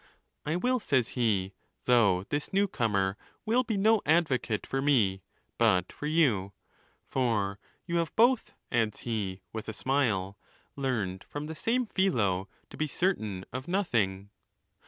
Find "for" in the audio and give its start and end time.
4.65-4.81, 5.93-6.07, 7.05-7.59